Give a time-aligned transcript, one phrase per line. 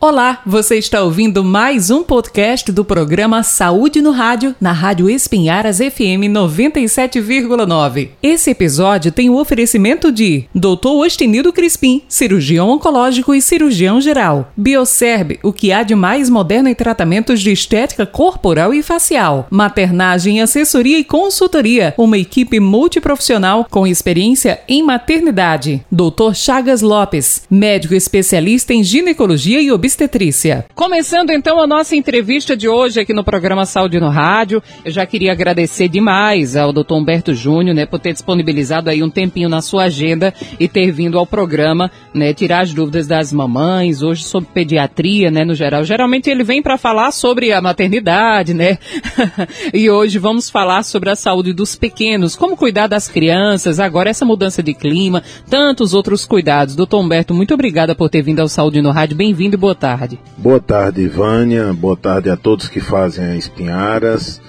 [0.00, 5.78] Olá, você está ouvindo mais um podcast do programa Saúde no Rádio, na Rádio Espinharas
[5.78, 8.10] FM 97,9.
[8.22, 10.86] Esse episódio tem o oferecimento de Dr.
[11.04, 14.52] Ostenido Crispim, cirurgião oncológico e cirurgião geral.
[14.56, 19.48] Bioserb, o que há de mais moderno em tratamentos de estética corporal e facial.
[19.50, 25.84] Maternagem, assessoria e consultoria, uma equipe multiprofissional com experiência em maternidade.
[25.90, 26.34] Dr.
[26.34, 30.66] Chagas Lopes, médico especialista em ginecologia e obstetrícia obstetrícia.
[30.74, 35.06] Começando então a nossa entrevista de hoje aqui no programa Saúde no Rádio, eu já
[35.06, 36.92] queria agradecer demais ao Dr.
[36.92, 41.18] Humberto Júnior, né, por ter disponibilizado aí um tempinho na sua agenda e ter vindo
[41.18, 45.82] ao programa, né, tirar as dúvidas das mamães, hoje sobre pediatria, né, no geral.
[45.84, 48.76] Geralmente ele vem para falar sobre a maternidade, né?
[49.72, 54.26] e hoje vamos falar sobre a saúde dos pequenos, como cuidar das crianças, agora essa
[54.26, 56.76] mudança de clima, tantos outros cuidados.
[56.76, 59.16] Doutor Humberto, muito obrigada por ter vindo ao Saúde no Rádio.
[59.16, 60.18] Bem-vindo e boa tarde.
[60.36, 61.72] Boa tarde, Vânia.
[61.72, 64.40] Boa tarde a todos que fazem a Espinharas.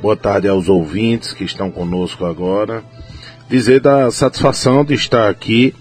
[0.00, 2.82] Boa tarde aos ouvintes que estão conosco agora.
[3.48, 5.74] Dizer da satisfação de estar aqui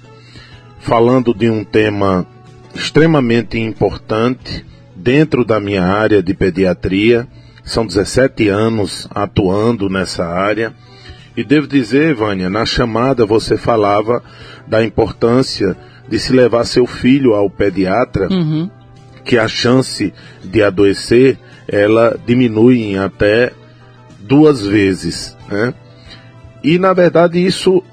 [0.80, 2.28] falando de um tema
[2.76, 7.28] extremamente importante dentro da minha área de pediatria.
[7.64, 10.74] São 17 anos atuando nessa área.
[11.36, 14.24] E devo dizer, Vânia, na chamada você falava
[14.68, 15.78] da importância
[16.10, 18.70] de se levar seu filho ao pediatra uhum
[19.28, 23.52] que a chance de adoecer ela diminui em até
[24.22, 25.74] duas vezes, né?
[26.64, 27.84] E na verdade isso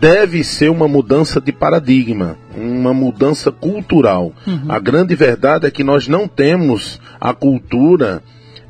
[0.00, 4.32] deve ser uma mudança de paradigma, uma mudança cultural.
[4.46, 4.64] Uhum.
[4.68, 8.22] A grande verdade é que nós não temos a cultura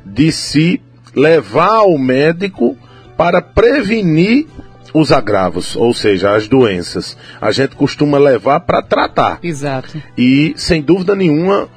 [0.05, 0.81] de se
[1.15, 2.77] levar ao médico
[3.15, 4.45] para prevenir
[4.93, 7.17] os agravos, ou seja, as doenças.
[7.39, 9.39] A gente costuma levar para tratar.
[9.43, 10.01] Exato.
[10.17, 11.67] E, sem dúvida nenhuma,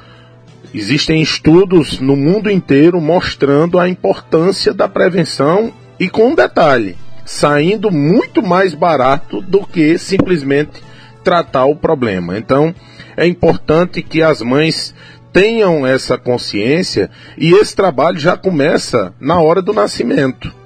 [0.73, 7.91] existem estudos no mundo inteiro mostrando a importância da prevenção e, com um detalhe, saindo
[7.91, 10.83] muito mais barato do que simplesmente
[11.23, 12.39] tratar o problema.
[12.39, 12.75] Então,
[13.17, 14.95] é importante que as mães
[15.33, 20.60] tenham essa consciência e esse trabalho já começa na hora do nascimento.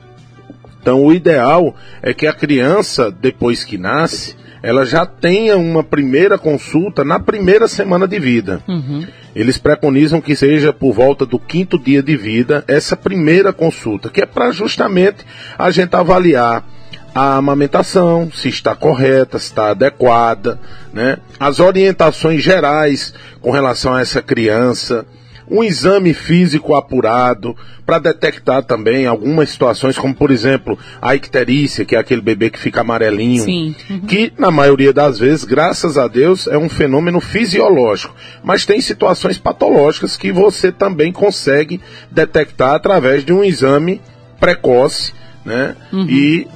[0.84, 6.37] Então, o ideal é que a criança, depois que nasce, ela já tenha uma primeira
[6.37, 8.62] consulta na primeira semana de vida.
[8.69, 9.06] Uhum.
[9.34, 14.21] Eles preconizam que seja por volta do quinto dia de vida essa primeira consulta, que
[14.21, 15.25] é para justamente
[15.59, 16.62] a gente avaliar
[17.15, 20.61] a amamentação, se está correta, se está adequada,
[20.93, 21.17] né?
[21.41, 25.06] As orientações gerais com relação a essa criança,
[25.50, 31.94] um exame físico apurado para detectar também algumas situações, como por exemplo a icterícia, que
[31.94, 33.75] é aquele bebê que fica amarelinho, Sim.
[33.91, 34.00] Uhum.
[34.00, 39.38] que na maioria das vezes, graças a Deus, é um fenômeno fisiológico, mas tem situações
[39.38, 41.81] patológicas que você também consegue
[42.11, 44.00] detectar através de um exame
[44.41, 45.12] precoce,
[45.44, 45.76] né?
[45.93, 46.06] Uhum.
[46.09, 46.47] E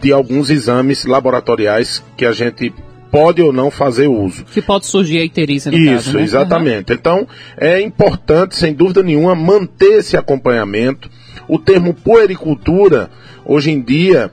[0.00, 2.72] de alguns exames laboratoriais que a gente
[3.10, 4.44] pode ou não fazer uso.
[4.44, 6.22] Que pode surgir a icterícia no Isso, caso, né?
[6.22, 6.92] exatamente.
[6.92, 6.98] Uhum.
[6.98, 11.10] Então, é importante, sem dúvida nenhuma, manter esse acompanhamento.
[11.48, 13.10] O termo puericultura,
[13.44, 14.30] hoje em dia,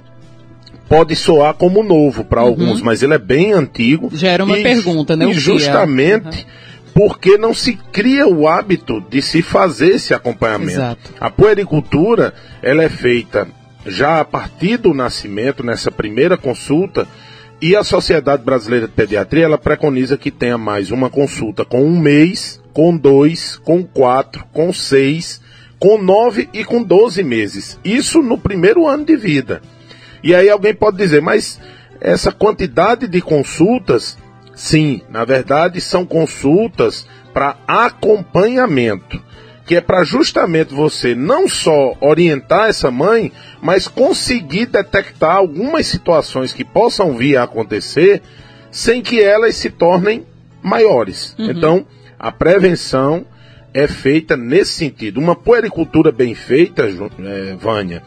[0.90, 2.48] pode soar como novo para uhum.
[2.48, 4.10] alguns, mas ele é bem antigo.
[4.14, 5.30] Gera uma e, pergunta, né?
[5.30, 6.40] E justamente...
[6.40, 6.66] Uhum
[6.96, 10.72] porque não se cria o hábito de se fazer esse acompanhamento.
[10.72, 11.14] Exato.
[11.20, 13.50] A puericultura, ela é feita
[13.86, 17.08] já a partir do nascimento, nessa primeira consulta,
[17.68, 22.00] e a Sociedade Brasileira de Pediatria, ela preconiza que tenha mais uma consulta com um
[22.00, 25.42] mês, com dois, com quatro, com seis,
[25.80, 27.80] com nove e com doze meses.
[27.84, 29.64] Isso no primeiro ano de vida.
[30.24, 31.60] E aí alguém pode dizer, mas
[32.00, 34.16] essa quantidade de consultas,
[34.54, 39.20] sim, na verdade são consultas para acompanhamento
[39.66, 43.32] que é para justamente você não só orientar essa mãe,
[43.62, 48.22] mas conseguir detectar algumas situações que possam vir a acontecer
[48.70, 50.26] sem que elas se tornem
[50.62, 51.36] maiores.
[51.40, 51.50] Uhum.
[51.50, 51.88] Então,
[52.20, 53.26] a prevenção
[53.74, 55.20] é feita nesse sentido.
[55.20, 58.04] Uma puericultura bem feita, é, Vânia,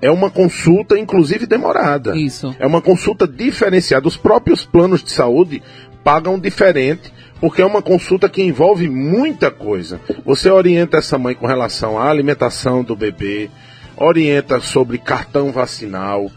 [0.00, 2.16] é uma consulta, inclusive demorada.
[2.16, 2.54] Isso.
[2.58, 4.06] É uma consulta diferenciada.
[4.06, 5.62] Os próprios planos de saúde
[6.04, 10.00] pagam diferente porque é uma consulta que envolve muita coisa.
[10.24, 13.50] Você orienta essa mãe com relação à alimentação do bebê,
[13.96, 16.30] orienta sobre cartão vacinal,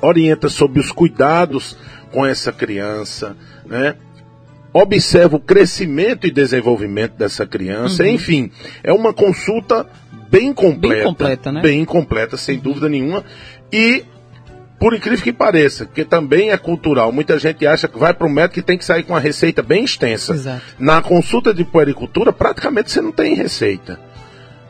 [0.00, 1.76] orienta sobre os cuidados
[2.10, 3.36] com essa criança,
[3.66, 3.96] né?
[4.72, 8.08] Observa o crescimento e desenvolvimento dessa criança, uhum.
[8.10, 8.50] enfim,
[8.82, 9.86] é uma consulta
[10.30, 11.60] bem completa, bem completa, né?
[11.60, 13.22] Bem completa, sem dúvida nenhuma.
[13.70, 14.04] E
[14.82, 18.30] por incrível que pareça, que também é cultural, muita gente acha que vai para o
[18.30, 20.32] médico e tem que sair com uma receita bem extensa.
[20.34, 20.60] Exato.
[20.76, 24.00] Na consulta de puericultura, praticamente você não tem receita.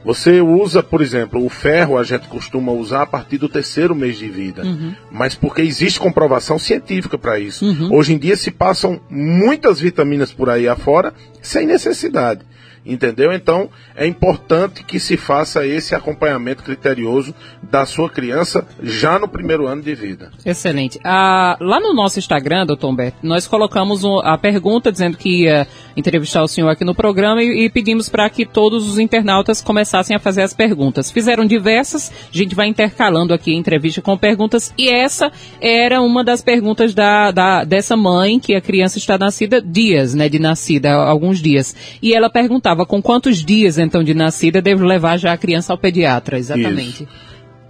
[0.04, 4.18] Você usa, por exemplo, o ferro a gente costuma usar a partir do terceiro mês
[4.18, 4.92] de vida, Uhum.
[5.10, 7.64] mas porque existe comprovação científica para isso.
[7.90, 12.40] Hoje em dia se passam muitas vitaminas por aí afora sem necessidade.
[12.84, 13.32] Entendeu?
[13.32, 17.32] Então é importante que se faça esse acompanhamento criterioso
[17.62, 20.32] da sua criança já no primeiro ano de vida.
[20.44, 20.98] Excelente.
[21.04, 25.66] Ah, lá no nosso Instagram, doutor Humberto, nós colocamos um- a pergunta dizendo que ia
[25.96, 30.16] entrevistar o senhor aqui no programa e, e pedimos para que todos os internautas começassem
[30.16, 31.08] a fazer as perguntas.
[31.10, 35.30] Fizeram diversas, a gente vai intercalando aqui entrevista com perguntas e essa
[35.60, 40.28] era uma das perguntas da, da- dessa mãe que a criança está nascida dias, né,
[40.28, 41.76] de nascida, alguns dias.
[42.02, 45.78] E ela perguntava com quantos dias então de nascida devo levar já a criança ao
[45.78, 47.04] pediatra, exatamente.
[47.04, 47.08] Isso.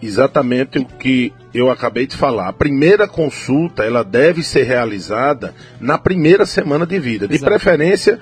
[0.02, 2.48] Exatamente o que eu acabei de falar.
[2.48, 7.50] A primeira consulta, ela deve ser realizada na primeira semana de vida, de Exato.
[7.50, 8.18] preferência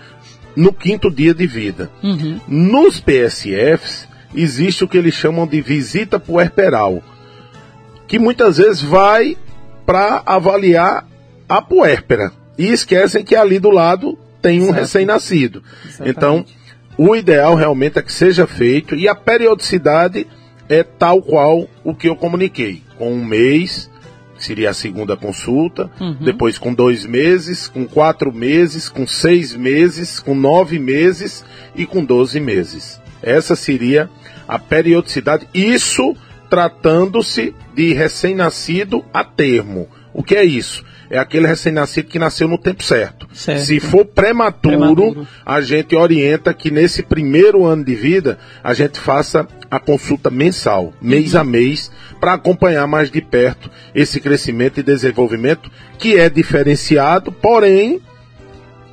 [0.54, 1.90] no quinto dia de vida.
[2.02, 2.38] Uhum.
[2.46, 7.02] Nos PSFs, existe o que eles chamam de visita puerperal,
[8.06, 9.36] que muitas vezes vai
[9.86, 11.06] para avaliar
[11.48, 12.30] a puérpera.
[12.58, 15.62] E esquecem que ali do lado tem um recém-nascido.
[16.04, 16.44] Então,
[17.02, 20.26] o ideal realmente é que seja feito e a periodicidade
[20.69, 23.91] é tal qual o que eu comuniquei, com um mês,
[24.37, 26.19] que seria a segunda consulta, Uhum.
[26.20, 31.43] depois com dois meses, com quatro meses, com seis meses, com nove meses
[31.75, 33.00] e com doze meses.
[33.23, 34.11] Essa seria
[34.47, 36.14] a periodicidade, isso
[36.50, 39.88] tratando-se de recém-nascido a termo.
[40.12, 40.85] O que é isso?
[41.10, 43.28] É aquele recém-nascido que nasceu no tempo certo.
[43.32, 43.62] Certo.
[43.62, 45.28] Se for prematuro, Prematuro.
[45.44, 50.92] a gente orienta que nesse primeiro ano de vida a gente faça a consulta mensal,
[51.02, 51.90] mês a mês,
[52.20, 55.68] para acompanhar mais de perto esse crescimento e desenvolvimento
[55.98, 58.00] que é diferenciado, porém,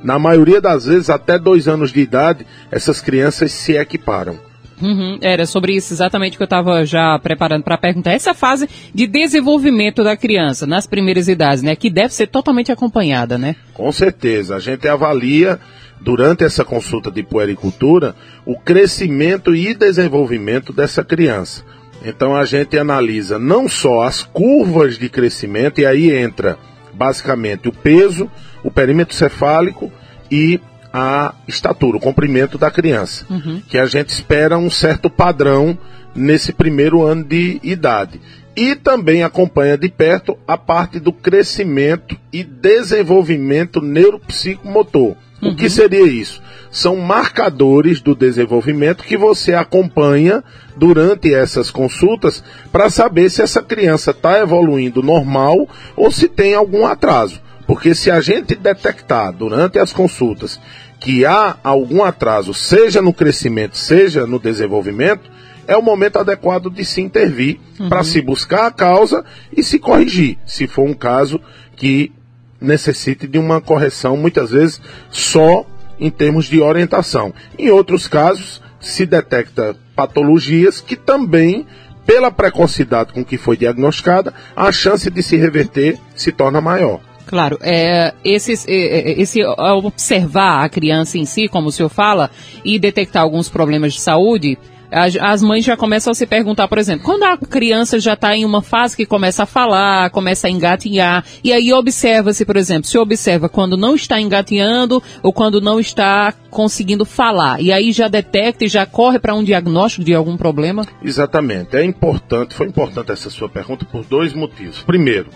[0.02, 4.47] na maioria das vezes, até dois anos de idade, essas crianças se equiparam.
[4.80, 8.12] Uhum, era sobre isso exatamente que eu estava já preparando para perguntar.
[8.12, 13.36] Essa fase de desenvolvimento da criança nas primeiras idades, né, que deve ser totalmente acompanhada,
[13.36, 13.56] né?
[13.74, 15.58] Com certeza, a gente avalia
[16.00, 18.14] durante essa consulta de puericultura
[18.46, 21.64] o crescimento e desenvolvimento dessa criança.
[22.04, 26.56] Então a gente analisa não só as curvas de crescimento, e aí entra
[26.94, 28.30] basicamente o peso,
[28.62, 29.90] o perímetro cefálico
[30.30, 30.60] e
[30.92, 33.26] a estatura, o comprimento da criança.
[33.68, 35.76] Que a gente espera um certo padrão
[36.14, 38.20] nesse primeiro ano de idade.
[38.56, 45.14] E também acompanha de perto a parte do crescimento e desenvolvimento neuropsicomotor.
[45.40, 46.42] O que seria isso?
[46.70, 50.42] São marcadores do desenvolvimento que você acompanha
[50.76, 52.42] durante essas consultas
[52.72, 57.40] para saber se essa criança está evoluindo normal ou se tem algum atraso.
[57.68, 60.58] Porque se a gente detectar durante as consultas
[60.98, 65.30] que há algum atraso, seja no crescimento, seja no desenvolvimento,
[65.66, 67.60] é o momento adequado de se intervir
[67.90, 69.22] para se buscar a causa
[69.54, 71.38] e se corrigir, se for um caso
[71.76, 72.10] que
[72.58, 74.80] necessite de uma correção, muitas vezes
[75.10, 75.66] só
[76.00, 77.34] em termos de orientação.
[77.58, 81.66] Em outros casos, se detecta patologias que também,
[82.06, 87.06] pela precocidade com que foi diagnosticada, a chance de se reverter se torna maior.
[87.28, 92.30] Claro, é, esses, é, é, esse observar a criança em si, como o senhor fala,
[92.64, 94.56] e detectar alguns problemas de saúde,
[94.90, 98.34] as, as mães já começam a se perguntar, por exemplo, quando a criança já está
[98.34, 102.88] em uma fase que começa a falar, começa a engatinhar, e aí observa-se, por exemplo,
[102.88, 108.08] se observa quando não está engatinhando ou quando não está conseguindo falar, e aí já
[108.08, 110.86] detecta e já corre para um diagnóstico de algum problema?
[111.02, 111.76] Exatamente.
[111.76, 114.82] É importante, foi importante essa sua pergunta por dois motivos.
[114.82, 115.28] Primeiro,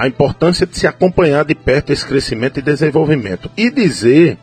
[0.00, 3.50] a importância de se acompanhar de perto esse crescimento e desenvolvimento.
[3.54, 4.38] E dizer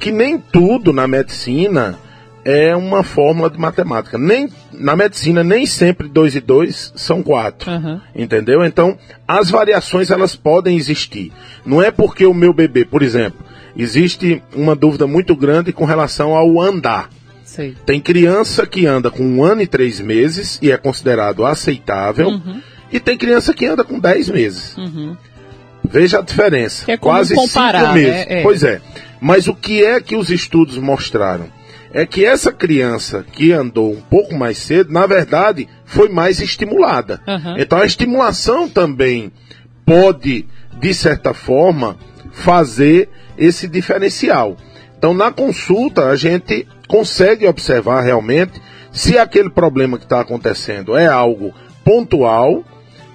[0.00, 1.96] que nem tudo na medicina
[2.44, 4.18] é uma fórmula de matemática.
[4.18, 7.70] Nem, na medicina, nem sempre 2 e 2 são 4.
[7.70, 8.00] Uhum.
[8.12, 8.64] Entendeu?
[8.64, 11.30] Então, as variações elas podem existir.
[11.64, 13.38] Não é porque o meu bebê, por exemplo,
[13.76, 17.08] existe uma dúvida muito grande com relação ao andar.
[17.44, 17.76] Sei.
[17.86, 22.30] Tem criança que anda com um ano e três meses e é considerado aceitável.
[22.30, 22.60] Uhum.
[22.92, 24.76] E tem criança que anda com 10 meses.
[24.76, 25.16] Uhum.
[25.84, 26.90] Veja a diferença.
[26.90, 28.12] É Quase comparar, cinco meses.
[28.12, 28.26] né?
[28.28, 28.42] É.
[28.42, 28.80] Pois é.
[29.20, 31.46] Mas o que é que os estudos mostraram?
[31.92, 37.20] É que essa criança que andou um pouco mais cedo, na verdade, foi mais estimulada.
[37.26, 37.58] Uhum.
[37.58, 39.30] Então a estimulação também
[39.84, 40.46] pode,
[40.80, 41.96] de certa forma,
[42.32, 44.56] fazer esse diferencial.
[44.96, 48.60] Então, na consulta, a gente consegue observar realmente
[48.92, 51.52] se aquele problema que está acontecendo é algo
[51.84, 52.64] pontual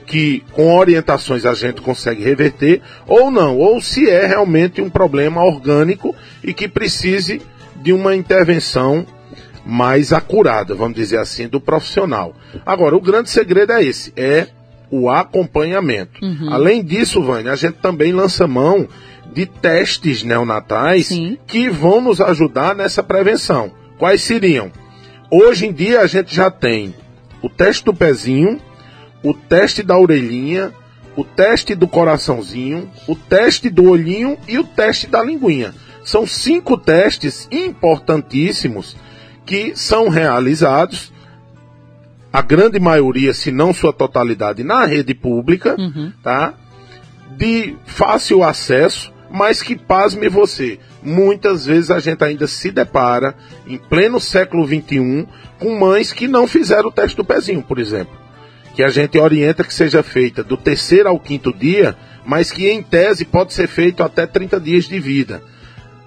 [0.07, 5.43] que com orientações a gente consegue reverter, ou não, ou se é realmente um problema
[5.43, 7.41] orgânico e que precise
[7.75, 9.05] de uma intervenção
[9.65, 12.33] mais acurada, vamos dizer assim, do profissional.
[12.65, 14.47] Agora, o grande segredo é esse, é
[14.89, 16.23] o acompanhamento.
[16.23, 16.53] Uhum.
[16.53, 18.87] Além disso, Vânia, a gente também lança mão
[19.33, 21.37] de testes neonatais Sim.
[21.45, 23.71] que vão nos ajudar nessa prevenção.
[23.97, 24.71] Quais seriam?
[25.29, 26.95] Hoje em dia a gente já tem
[27.41, 28.59] o teste do pezinho,
[29.27, 30.71] o teste da orelhinha,
[31.13, 35.73] o teste do coraçãozinho, o teste do olhinho e o teste da linguinha.
[36.01, 38.95] São cinco testes importantíssimos
[39.45, 41.11] que são realizados,
[42.31, 46.13] a grande maioria, se não sua totalidade, na rede pública, uhum.
[46.23, 46.53] tá?
[47.35, 50.79] De fácil acesso, mas que pasme você.
[51.03, 55.27] Muitas vezes a gente ainda se depara, em pleno século XXI,
[55.59, 58.26] com mães que não fizeram o teste do pezinho, por exemplo.
[58.77, 62.83] Que a gente orienta que seja feita do terceiro ao quinto dia, mas que em
[62.83, 65.41] tese pode ser feito até 30 dias de vida.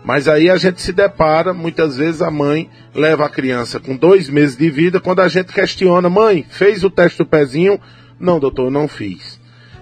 [0.05, 4.29] Mas aí a gente se depara, muitas vezes a mãe leva a criança com dois
[4.29, 7.81] meses de vida, quando a gente questiona, mãe, fez o teste do pezinho?
[8.21, 9.41] Não, doutor, não fiz.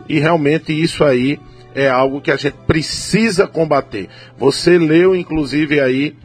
[0.09, 1.39] E realmente isso aí
[1.75, 4.09] é algo que a gente precisa combater.
[4.39, 6.17] Você leu, inclusive, aí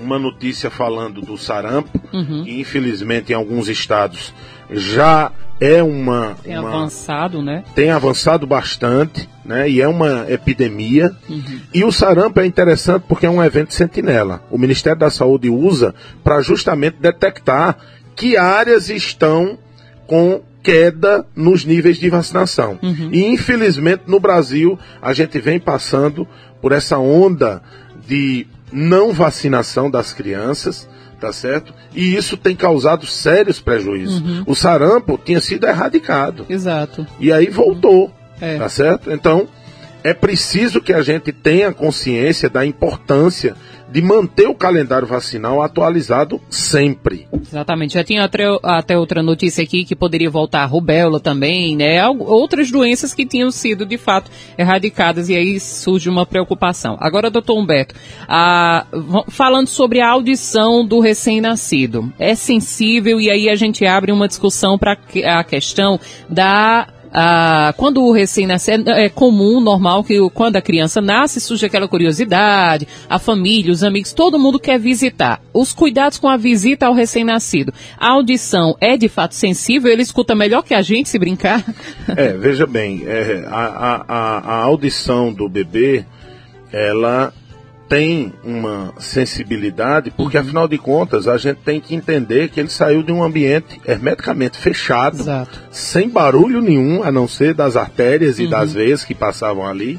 [0.00, 2.44] uma notícia falando do sarampo, uhum.
[2.44, 4.32] que infelizmente em alguns estados
[4.70, 6.36] já é uma.
[6.42, 7.64] Tem uma, avançado, né?
[7.74, 9.68] Tem avançado bastante, né?
[9.68, 11.14] E é uma epidemia.
[11.28, 11.60] Uhum.
[11.74, 14.42] E o sarampo é interessante porque é um evento sentinela.
[14.50, 17.76] O Ministério da Saúde usa para justamente detectar
[18.14, 19.58] que áreas estão
[20.06, 22.78] com queda nos níveis de vacinação.
[22.82, 23.10] Uhum.
[23.12, 26.26] E infelizmente no Brasil a gente vem passando
[26.60, 27.62] por essa onda
[28.06, 30.88] de não vacinação das crianças,
[31.20, 31.72] tá certo?
[31.94, 34.20] E isso tem causado sérios prejuízos.
[34.20, 34.44] Uhum.
[34.46, 36.46] O sarampo tinha sido erradicado.
[36.48, 37.06] Exato.
[37.18, 38.56] E aí voltou, é.
[38.56, 39.10] tá certo?
[39.10, 39.48] Então,
[40.04, 43.56] é preciso que a gente tenha consciência da importância
[43.90, 47.26] de manter o calendário vacinal atualizado sempre.
[47.32, 47.94] Exatamente.
[47.94, 52.06] Já tinha até, outra notícia aqui que poderia voltar a rubéola também, né?
[52.06, 56.96] Outras doenças que tinham sido, de fato, erradicadas e aí surge uma preocupação.
[57.00, 57.94] Agora, doutor Humberto,
[58.28, 58.86] a,
[59.28, 64.78] falando sobre a audição do recém-nascido, é sensível e aí a gente abre uma discussão
[64.78, 71.00] para a questão da ah, quando o recém-nascido é comum, normal que quando a criança
[71.00, 75.40] nasce surge aquela curiosidade, a família, os amigos, todo mundo quer visitar.
[75.52, 77.72] Os cuidados com a visita ao recém-nascido.
[77.98, 79.90] A audição é de fato sensível?
[79.90, 81.64] Ele escuta melhor que a gente se brincar?
[82.16, 86.04] É, veja bem, é, a, a, a audição do bebê,
[86.72, 87.32] ela
[87.88, 90.42] tem uma sensibilidade, porque uhum.
[90.42, 94.58] afinal de contas a gente tem que entender que ele saiu de um ambiente hermeticamente
[94.58, 95.58] fechado, Exato.
[95.70, 98.50] sem barulho nenhum, a não ser das artérias e uhum.
[98.50, 99.98] das veias que passavam ali.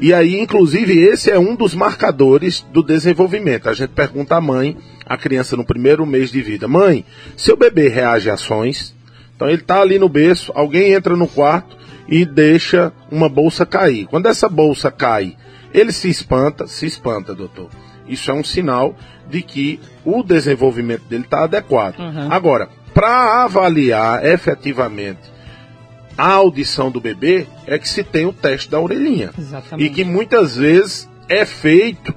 [0.00, 3.68] E aí, inclusive, esse é um dos marcadores do desenvolvimento.
[3.68, 7.04] A gente pergunta à mãe, a criança no primeiro mês de vida, mãe,
[7.36, 8.94] seu bebê reage a ações?
[9.34, 11.76] Então ele está ali no berço, alguém entra no quarto
[12.08, 14.06] e deixa uma bolsa cair.
[14.06, 15.36] Quando essa bolsa cai
[15.72, 17.68] ele se espanta, se espanta, doutor.
[18.08, 18.96] Isso é um sinal
[19.28, 21.98] de que o desenvolvimento dele está adequado.
[21.98, 22.32] Uhum.
[22.32, 25.20] Agora, para avaliar efetivamente
[26.16, 29.30] a audição do bebê, é que se tem o teste da orelhinha.
[29.38, 29.86] Exatamente.
[29.86, 32.12] E que muitas vezes é feito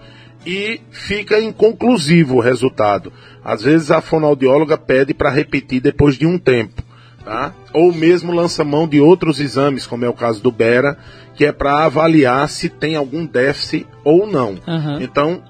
[0.46, 3.14] e fica inconclusivo o resultado.
[3.44, 6.82] Às vezes a fonoaudióloga pede para repetir depois de um tempo.
[7.24, 7.54] Tá?
[7.74, 10.98] Ou mesmo lança mão de outros exames, como é o caso do Bera,
[11.36, 14.58] que é para avaliar se tem algum déficit ou não.
[14.68, 15.02] Uhum.
[15.02, 15.44] Então,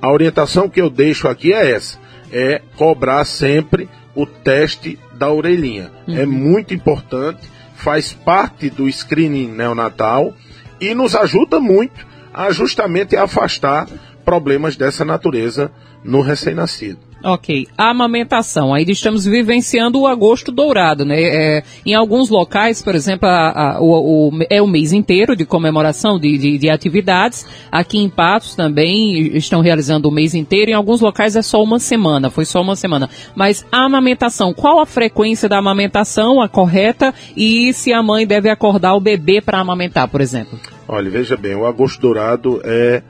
[0.00, 1.98] a orientação que eu deixo aqui é essa:
[2.32, 5.90] é cobrar sempre o teste da orelhinha.
[6.06, 6.16] Uhum.
[6.16, 7.40] É muito importante,
[7.74, 10.34] faz parte do screening neonatal
[10.80, 13.86] e nos ajuda muito a justamente afastar
[14.28, 15.70] problemas dessa natureza
[16.04, 16.98] no recém-nascido.
[17.24, 17.66] Ok.
[17.78, 18.74] A amamentação.
[18.74, 21.16] Ainda estamos vivenciando o agosto dourado, né?
[21.18, 25.46] É, em alguns locais, por exemplo, a, a, o, o, é o mês inteiro de
[25.46, 27.46] comemoração de, de, de, atividades.
[27.72, 30.72] Aqui em Patos também estão realizando o mês inteiro.
[30.72, 33.08] Em alguns locais é só uma semana, foi só uma semana.
[33.34, 38.50] Mas a amamentação, qual a frequência da amamentação, a correta, e se a mãe deve
[38.50, 40.60] acordar o bebê para amamentar, por exemplo?
[40.86, 43.02] Olha, veja bem, o agosto dourado é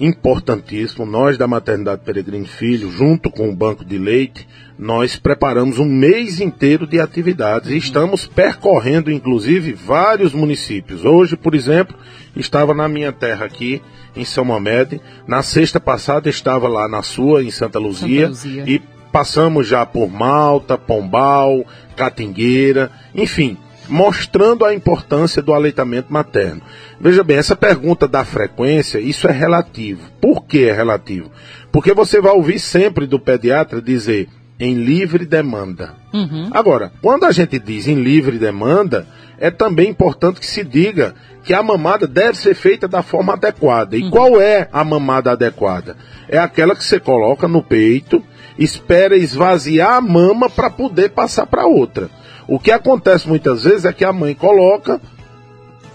[0.00, 1.04] importantíssimo.
[1.04, 4.46] Nós da Maternidade Peregrino Filho, junto com o Banco de Leite,
[4.78, 11.04] nós preparamos um mês inteiro de atividades e estamos percorrendo, inclusive, vários municípios.
[11.04, 11.96] Hoje, por exemplo,
[12.36, 13.82] estava na minha terra aqui,
[14.14, 15.00] em São Mamede.
[15.26, 18.64] Na sexta passada estava lá na sua, em Santa Luzia, Santa Luzia.
[18.66, 21.64] e passamos já por Malta, Pombal,
[21.96, 23.56] Catingueira, enfim.
[23.88, 26.62] Mostrando a importância do aleitamento materno.
[27.00, 30.10] Veja bem, essa pergunta da frequência, isso é relativo.
[30.20, 31.30] Por que é relativo?
[31.72, 34.28] Porque você vai ouvir sempre do pediatra dizer
[34.58, 35.94] em livre demanda.
[36.12, 36.48] Uhum.
[36.50, 39.06] Agora, quando a gente diz em livre demanda,
[39.38, 41.14] é também importante que se diga
[41.44, 43.96] que a mamada deve ser feita da forma adequada.
[43.96, 44.10] E uhum.
[44.10, 45.96] qual é a mamada adequada?
[46.28, 48.22] É aquela que você coloca no peito,
[48.58, 52.10] espera esvaziar a mama para poder passar para outra.
[52.48, 54.98] O que acontece muitas vezes é que a mãe coloca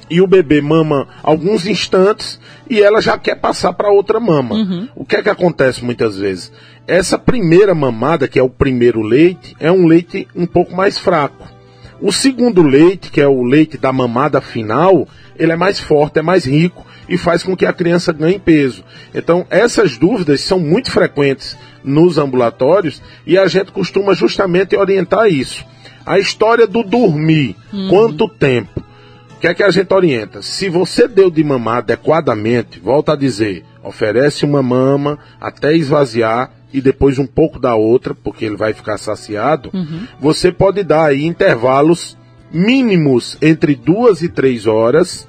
[0.07, 4.53] e o bebê mama alguns instantes e ela já quer passar para outra mama.
[4.53, 4.87] Uhum.
[4.95, 6.51] O que é que acontece muitas vezes?
[6.85, 11.47] Essa primeira mamada, que é o primeiro leite, é um leite um pouco mais fraco.
[11.99, 16.21] O segundo leite, que é o leite da mamada final, ele é mais forte, é
[16.21, 18.83] mais rico e faz com que a criança ganhe peso.
[19.15, 25.65] Então, essas dúvidas são muito frequentes nos ambulatórios e a gente costuma justamente orientar isso.
[26.05, 27.87] A história do dormir, uhum.
[27.89, 28.83] quanto tempo?
[29.35, 30.41] O que é que a gente orienta?
[30.41, 36.81] Se você deu de mamar adequadamente, volta a dizer, oferece uma mama até esvaziar e
[36.81, 40.07] depois um pouco da outra, porque ele vai ficar saciado, uhum.
[40.19, 42.17] você pode dar aí intervalos
[42.51, 45.27] mínimos entre duas e três horas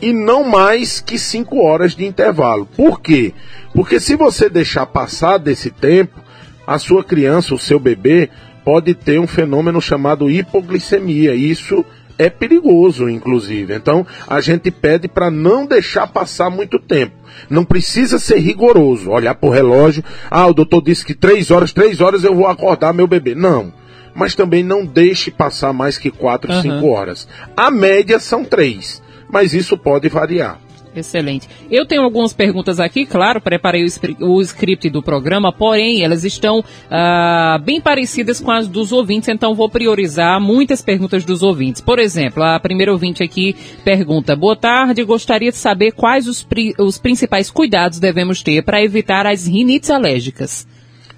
[0.00, 2.66] e não mais que cinco horas de intervalo.
[2.66, 3.32] Por quê?
[3.72, 6.20] Porque se você deixar passar desse tempo,
[6.66, 8.28] a sua criança, o seu bebê,
[8.64, 11.34] pode ter um fenômeno chamado hipoglicemia.
[11.34, 11.84] Isso
[12.18, 13.74] é perigoso, inclusive.
[13.74, 17.14] Então, a gente pede para não deixar passar muito tempo.
[17.48, 20.04] Não precisa ser rigoroso, olhar para o relógio.
[20.30, 23.34] Ah, o doutor disse que três horas, três horas eu vou acordar meu bebê.
[23.34, 23.72] Não.
[24.14, 26.62] Mas também não deixe passar mais que quatro, uhum.
[26.62, 27.26] cinco horas.
[27.56, 30.60] A média são três, mas isso pode variar.
[30.94, 31.48] Excelente.
[31.70, 33.82] Eu tenho algumas perguntas aqui, claro, preparei
[34.20, 39.54] o, script do programa, porém elas estão uh, bem parecidas com as dos ouvintes, então
[39.54, 41.80] vou priorizar muitas perguntas dos ouvintes.
[41.80, 46.46] Por exemplo, a primeira ouvinte aqui pergunta: Boa tarde, gostaria de saber quais os,
[46.78, 50.66] os principais cuidados devemos ter para evitar as rinites alérgicas.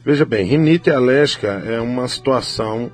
[0.05, 2.93] Veja bem, rinite alérgica é uma situação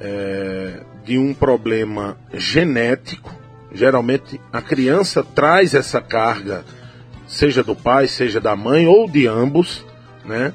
[0.00, 3.43] é, de um problema genético
[3.74, 6.64] Geralmente a criança traz essa carga,
[7.26, 9.84] seja do pai, seja da mãe ou de ambos,
[10.24, 10.54] né?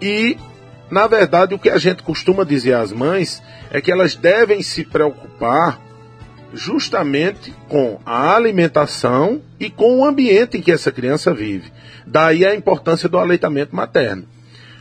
[0.00, 0.38] E
[0.88, 4.84] na verdade o que a gente costuma dizer às mães é que elas devem se
[4.84, 5.80] preocupar
[6.54, 11.72] justamente com a alimentação e com o ambiente em que essa criança vive.
[12.06, 14.24] Daí a importância do aleitamento materno.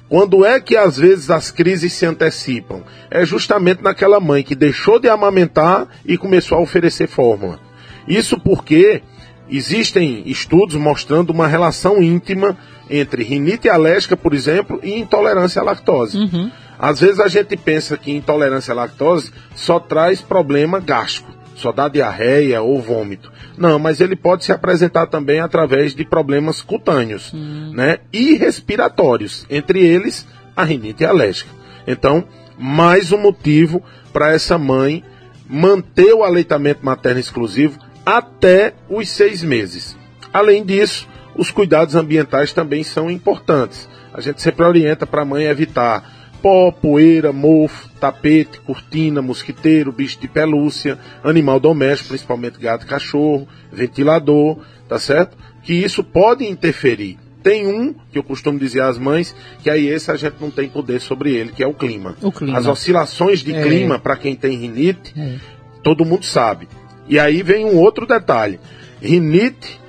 [0.08, 2.84] Quando é que às vezes as crises se antecipam?
[3.10, 7.60] É justamente naquela mãe que deixou de amamentar e começou a oferecer fórmula.
[8.08, 9.02] Isso porque
[9.50, 12.56] existem estudos mostrando uma relação íntima
[12.90, 16.18] entre rinite alérgica, por exemplo, e intolerância à lactose.
[16.18, 16.52] Uhum.
[16.78, 21.88] Às vezes a gente pensa que intolerância à lactose só traz problema gástrico, só dá
[21.88, 23.32] diarreia ou vômito.
[23.58, 27.72] Não, mas ele pode se apresentar também através de problemas cutâneos, hum.
[27.74, 28.00] né?
[28.14, 31.50] E respiratórios, entre eles a rinite alérgica.
[31.88, 32.26] Então,
[32.58, 35.04] mais um motivo para essa mãe
[35.48, 39.98] manter o aleitamento materno exclusivo até os seis meses.
[40.34, 43.90] Além disso, os cuidados ambientais também são importantes.
[44.14, 50.20] A gente sempre orienta para a mãe evitar pó, poeira, mofo, tapete, cortina, mosquiteiro, bicho
[50.20, 55.36] de pelúcia, animal doméstico, principalmente gato e cachorro, ventilador, tá certo?
[55.64, 57.18] Que isso pode interferir.
[57.42, 60.70] Tem um, que eu costumo dizer às mães, que aí esse a gente não tem
[60.70, 62.16] poder sobre ele, que é o clima.
[62.22, 62.60] O clima.
[62.60, 63.64] As oscilações de é.
[63.64, 65.38] clima, para quem tem rinite, é.
[65.82, 66.68] todo mundo sabe.
[67.10, 68.60] E aí vem um outro detalhe.
[69.02, 69.82] Rinite,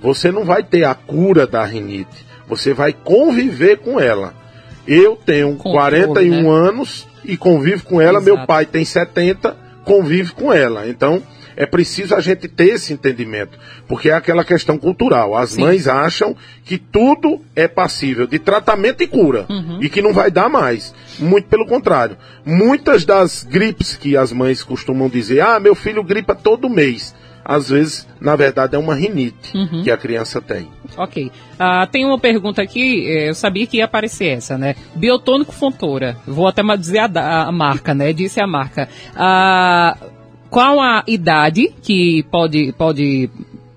[0.00, 2.24] você não vai ter a cura da rinite.
[2.46, 4.45] Você vai conviver com ela.
[4.86, 6.68] Eu tenho Controle, 41 né?
[6.68, 8.24] anos e convivo com ela, Exato.
[8.24, 10.88] meu pai tem 70, convive com ela.
[10.88, 11.22] Então,
[11.56, 15.34] é preciso a gente ter esse entendimento, porque é aquela questão cultural.
[15.34, 15.62] As Sim.
[15.62, 19.78] mães acham que tudo é passível de tratamento e cura uhum.
[19.80, 20.94] e que não vai dar mais.
[21.18, 22.16] Muito pelo contrário.
[22.44, 27.14] Muitas das gripes que as mães costumam dizer, ah, meu filho gripa todo mês
[27.46, 29.82] às vezes, na verdade, é uma rinite uhum.
[29.84, 30.68] que a criança tem.
[30.96, 31.26] Ok.
[31.26, 34.74] Uh, tem uma pergunta aqui, eh, eu sabia que ia aparecer essa, né?
[34.94, 36.16] Biotônico Fontoura.
[36.26, 38.12] Vou até dizer a, a marca, né?
[38.12, 38.88] Disse a marca.
[39.12, 40.10] Uh,
[40.50, 43.30] qual a idade que pode, pode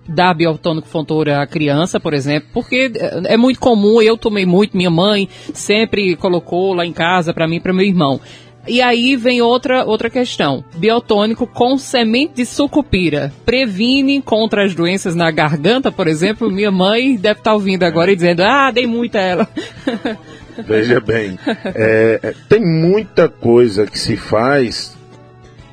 [0.08, 2.92] dar biotônico fontoura à criança, por exemplo, porque
[3.26, 7.58] é muito comum, eu tomei muito, minha mãe sempre colocou lá em casa para mim
[7.58, 8.20] e para meu irmão.
[8.68, 10.64] E aí vem outra, outra questão.
[10.76, 13.34] Biotônico com semente de sucupira.
[13.46, 16.52] Previne contra as doenças na garganta, por exemplo?
[16.52, 19.48] Minha mãe deve estar ouvindo agora e dizendo, ah, dei muita ela.
[20.68, 21.40] Veja bem,
[21.74, 24.98] é, tem muita coisa que se faz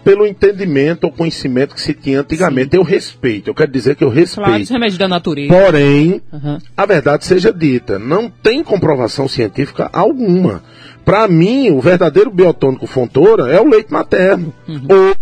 [0.07, 2.70] pelo entendimento ou conhecimento que se tinha antigamente.
[2.70, 2.77] Sim.
[2.77, 4.46] Eu respeito, eu quero dizer que eu respeito.
[4.46, 5.53] Claro, os remédios da natureza.
[5.53, 6.59] Porém, uhum.
[6.77, 10.62] a verdade seja dita, não tem comprovação científica alguma.
[11.07, 14.53] Para mim, o verdadeiro biotônico fontora é o leite materno.
[14.66, 14.87] Uhum.
[14.90, 15.16] Ou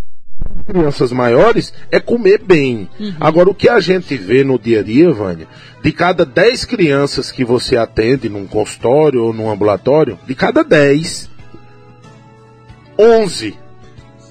[0.66, 2.88] crianças maiores é comer bem.
[2.98, 3.12] Uhum.
[3.20, 5.46] Agora, o que a gente vê no dia a dia, Vânia,
[5.82, 11.28] de cada 10 crianças que você atende num consultório ou num ambulatório, de cada 10,
[12.98, 13.63] 11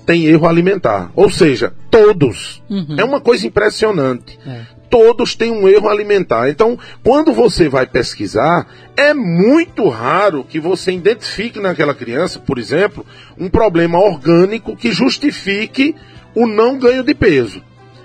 [0.05, 1.11] tem erro alimentar.
[1.15, 2.61] Ou seja, todos.
[2.69, 2.95] Uhum.
[2.97, 4.39] É uma coisa impressionante.
[4.45, 4.61] É.
[4.89, 6.49] Todos têm um erro alimentar.
[6.49, 13.05] Então, quando você vai pesquisar, é muito raro que você identifique naquela criança, por exemplo,
[13.37, 15.95] um problema orgânico que justifique
[16.35, 17.61] o não ganho de peso.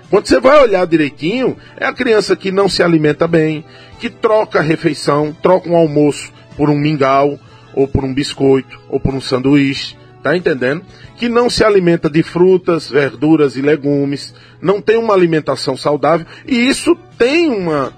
[0.09, 3.63] Quando você vai olhar direitinho, é a criança que não se alimenta bem,
[3.99, 7.39] que troca a refeição, troca um almoço por um mingau,
[7.75, 10.83] ou por um biscoito, ou por um sanduíche, tá entendendo?
[11.17, 16.67] Que não se alimenta de frutas, verduras e legumes, não tem uma alimentação saudável, e
[16.67, 17.93] isso tem uma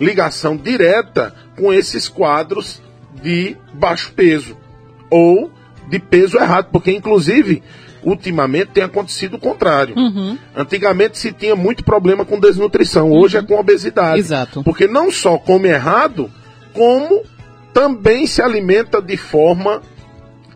[0.00, 2.82] ligação direta com esses quadros
[3.22, 4.56] de baixo peso,
[5.10, 5.50] ou
[5.88, 7.62] de peso errado, porque inclusive
[8.02, 9.94] ultimamente tem acontecido o contrário.
[9.96, 10.36] Uhum.
[10.56, 13.18] Antigamente se tinha muito problema com desnutrição, uhum.
[13.18, 14.18] hoje é com obesidade.
[14.18, 14.62] Exato.
[14.64, 16.30] Porque não só come errado,
[16.72, 17.22] como
[17.72, 19.82] também se alimenta de forma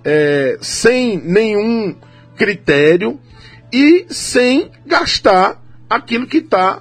[0.08, 1.96] é, sem nenhum
[2.36, 3.18] critério
[3.72, 6.80] e sem gastar aquilo que está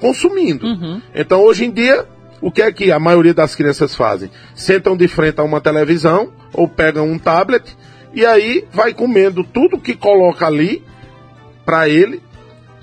[0.00, 0.64] consumindo.
[0.64, 1.02] Uhum.
[1.12, 2.06] Então hoje em dia
[2.40, 4.30] o que é que a maioria das crianças fazem?
[4.54, 7.76] Sentam de frente a uma televisão ou pegam um tablet
[8.14, 10.84] e aí vai comendo tudo que coloca ali
[11.64, 12.22] para ele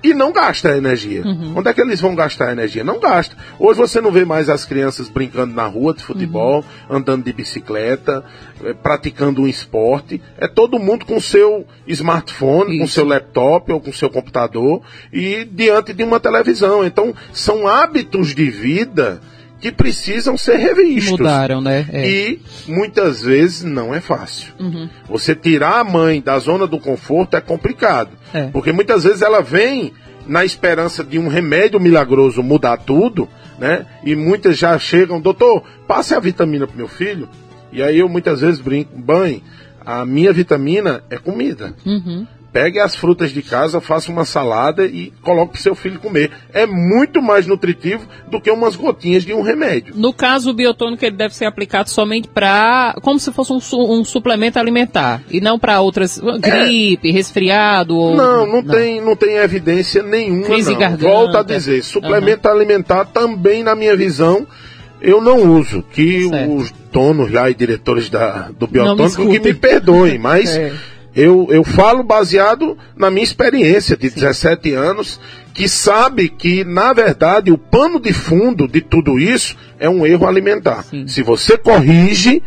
[0.03, 1.23] e não gasta energia.
[1.23, 1.53] Uhum.
[1.57, 2.83] Onde é que eles vão gastar energia?
[2.83, 3.35] Não gasta.
[3.57, 6.97] Hoje você não vê mais as crianças brincando na rua de futebol, uhum.
[6.97, 8.23] andando de bicicleta,
[8.63, 10.21] eh, praticando um esporte.
[10.37, 12.79] É todo mundo com seu smartphone, Isso.
[12.81, 14.81] com seu laptop ou com seu computador
[15.11, 16.85] e diante de uma televisão.
[16.85, 19.21] Então, são hábitos de vida
[19.59, 21.19] que precisam ser revistos.
[21.19, 21.85] Mudaram, né?
[21.91, 22.09] É.
[22.09, 24.53] E muitas vezes não é fácil.
[24.59, 24.89] Uhum.
[25.09, 28.11] Você tirar a mãe da zona do conforto é complicado.
[28.33, 28.47] É.
[28.47, 29.93] Porque muitas vezes ela vem
[30.25, 33.85] na esperança de um remédio milagroso mudar tudo, né?
[34.03, 37.27] E muitas já chegam, doutor, passe a vitamina pro meu filho.
[37.71, 39.43] E aí eu muitas vezes brinco, mãe,
[39.85, 41.73] a minha vitamina é comida.
[41.85, 46.31] Uhum pegue as frutas de casa, faça uma salada e coloque para seu filho comer.
[46.53, 49.93] É muito mais nutritivo do que umas gotinhas de um remédio.
[49.95, 53.77] No caso, o biotônico ele deve ser aplicado somente para, como se fosse um, su
[53.77, 57.11] um, suplemento alimentar e não para outras gripe, é...
[57.11, 57.95] resfriado.
[57.95, 58.15] Ou...
[58.15, 60.45] Não, não, não, tem, não tem evidência nenhuma.
[60.45, 60.79] Crise não.
[60.79, 61.03] Garganta.
[61.03, 62.53] Volto a dizer, suplemento uhum.
[62.53, 64.47] alimentar também na minha visão
[65.01, 65.83] eu não uso.
[65.93, 66.55] Que certo.
[66.55, 70.73] os donos lá e diretores da, do biotônico me que me perdoem, mas é
[71.15, 74.15] eu, eu falo baseado na minha experiência de Sim.
[74.15, 75.19] 17 anos,
[75.53, 80.27] que sabe que, na verdade, o pano de fundo de tudo isso é um erro
[80.27, 80.83] alimentar.
[80.83, 81.07] Sim.
[81.07, 82.41] Se você corrige,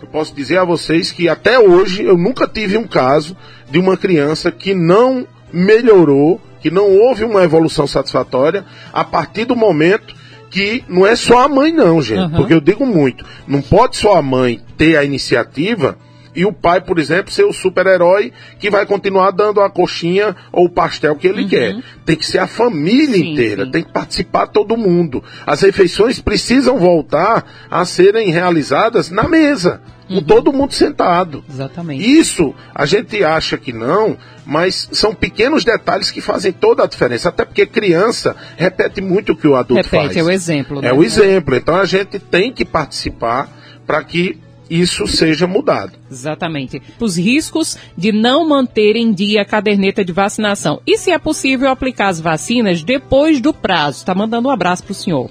[0.00, 3.36] eu posso dizer a vocês que até hoje eu nunca tive um caso
[3.70, 9.54] de uma criança que não melhorou, que não houve uma evolução satisfatória a partir do
[9.54, 10.16] momento
[10.50, 12.30] que não é só a mãe não, gente, uhum.
[12.30, 15.98] porque eu digo muito, não pode só a mãe ter a iniciativa
[16.38, 20.66] e o pai, por exemplo, ser o super-herói que vai continuar dando a coxinha ou
[20.66, 21.48] o pastel que ele uhum.
[21.48, 21.76] quer.
[22.06, 23.70] Tem que ser a família sim, inteira, sim.
[23.72, 25.20] tem que participar todo mundo.
[25.44, 29.80] As refeições precisam voltar a serem realizadas na mesa.
[30.06, 30.22] Com uhum.
[30.22, 31.42] todo mundo sentado.
[31.50, 32.08] Exatamente.
[32.08, 37.30] Isso a gente acha que não, mas são pequenos detalhes que fazem toda a diferença.
[37.30, 40.16] Até porque criança repete muito o que o adulto repete, faz.
[40.16, 40.80] é o exemplo.
[40.80, 40.88] Né?
[40.88, 41.56] É o exemplo.
[41.56, 43.50] Então a gente tem que participar
[43.84, 45.92] para que isso seja mudado.
[46.10, 46.82] Exatamente.
[47.00, 50.80] Os riscos de não manter em dia a caderneta de vacinação.
[50.86, 53.98] E se é possível aplicar as vacinas depois do prazo?
[53.98, 55.30] Está mandando um abraço para o senhor.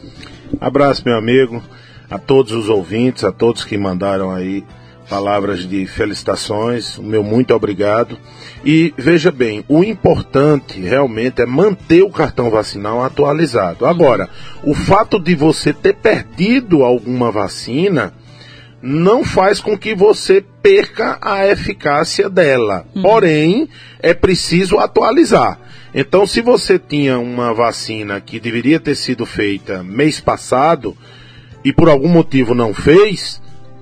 [0.60, 1.62] Abraço, meu amigo,
[2.10, 4.64] a todos os ouvintes, a todos que mandaram aí
[5.10, 8.18] palavras de felicitações, o meu muito obrigado.
[8.66, 13.86] E veja bem, o importante realmente é manter o cartão vacinal atualizado.
[13.86, 14.30] Agora,
[14.64, 18.14] o fato de você ter perdido alguma vacina
[18.82, 22.86] não faz com que você perca a eficácia dela.
[22.96, 23.02] Uhum.
[23.02, 25.60] Porém, é preciso atualizar.
[25.94, 30.96] Então, se você tinha uma vacina que deveria ter sido feita mês passado
[31.64, 33.42] e por algum motivo não fez,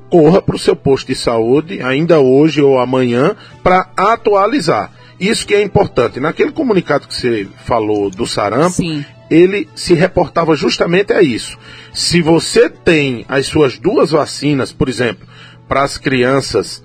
[0.10, 4.92] corra para o seu posto de saúde, ainda hoje ou amanhã, para atualizar.
[5.20, 6.20] Isso que é importante.
[6.20, 11.58] Naquele comunicado que você falou do sarampo, Sim ele se reportava justamente a isso.
[11.94, 15.28] Se você tem as suas duas vacinas, por exemplo,
[15.68, 16.84] para as crianças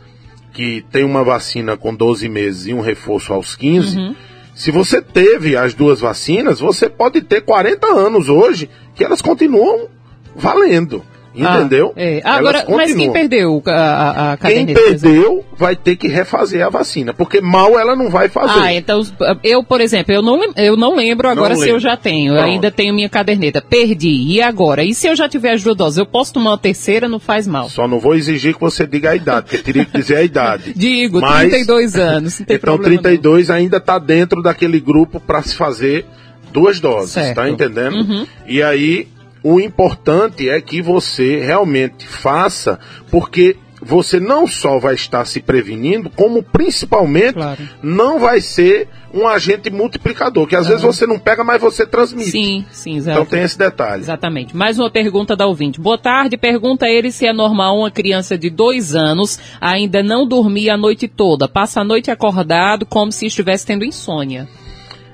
[0.52, 4.16] que tem uma vacina com 12 meses e um reforço aos 15, uhum.
[4.54, 9.88] se você teve as duas vacinas, você pode ter 40 anos hoje que elas continuam
[10.34, 11.04] valendo.
[11.34, 11.92] Entendeu?
[11.96, 12.20] Ah, é.
[12.24, 17.14] Agora, mas quem perdeu a, a, a Quem perdeu vai ter que refazer a vacina,
[17.14, 18.58] porque mal ela não vai fazer.
[18.58, 19.00] Ah, então
[19.44, 21.76] eu, por exemplo, eu não, eu não lembro agora não se lembro.
[21.76, 22.34] eu já tenho.
[22.34, 23.60] Eu ainda tenho minha caderneta.
[23.60, 24.10] Perdi.
[24.10, 24.82] E agora?
[24.82, 25.98] E se eu já tiver as duas doses?
[25.98, 27.68] Eu posso tomar uma terceira, não faz mal.
[27.68, 30.72] Só não vou exigir que você diga a idade, porque teria que dizer a idade.
[30.80, 32.40] Digo, mas, 32 anos.
[32.40, 33.54] Então 32 não.
[33.54, 36.06] ainda está dentro daquele grupo para se fazer
[36.52, 37.36] duas doses, tá certo.
[37.36, 37.94] tá entendendo?
[37.94, 38.26] Uhum.
[38.46, 39.06] E aí
[39.42, 42.78] o importante é que você realmente faça,
[43.10, 47.68] porque você não só vai estar se prevenindo, como principalmente claro.
[47.82, 50.68] não vai ser um agente multiplicador, que às uhum.
[50.68, 52.30] vezes você não pega, mas você transmite.
[52.30, 53.18] Sim, sim, exato.
[53.18, 54.02] Então tem esse detalhe.
[54.02, 54.54] Exatamente.
[54.54, 55.80] Mais uma pergunta da ouvinte.
[55.80, 60.70] Boa tarde, pergunta ele se é normal uma criança de dois anos ainda não dormir
[60.70, 64.46] a noite toda, passa a noite acordado como se estivesse tendo insônia.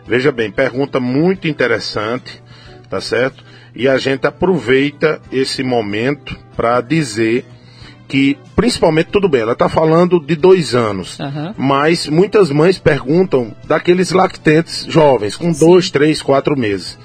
[0.06, 2.40] Veja bem, pergunta muito interessante,
[2.88, 3.44] tá certo?
[3.74, 7.44] E a gente aproveita esse momento para dizer
[8.08, 11.54] que, principalmente, tudo bem, ela está falando de dois anos, uhum.
[11.56, 15.66] mas muitas mães perguntam daqueles lactentes jovens, com Sim.
[15.66, 16.98] dois, três, quatro meses.